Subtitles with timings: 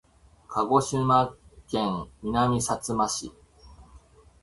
[0.47, 1.35] 鹿児島
[1.67, 3.31] 県南さつま市